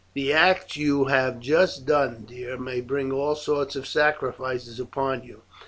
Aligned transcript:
The 0.15 0.33
act 0.33 0.75
you 0.77 1.03
have 1.05 1.39
just 1.39 1.85
done, 1.85 2.25
dear, 2.27 2.57
may 2.57 2.81
bring 2.81 3.11
all 3.11 3.35
sorts 3.35 3.75
of 3.75 3.85
sacrifices 3.85 4.79
upon 4.79 5.23
you. 5.23 5.43